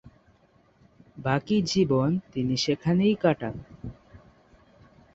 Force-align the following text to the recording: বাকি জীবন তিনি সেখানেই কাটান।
বাকি 1.17 1.57
জীবন 1.63 2.09
তিনি 2.33 2.55
সেখানেই 2.57 3.15
কাটান। 3.15 3.55